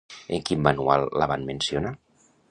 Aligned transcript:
En 0.37 0.45
quin 0.49 0.63
manual 0.67 1.05
la 1.23 1.27
van 1.33 1.45
mencionar? 1.51 1.93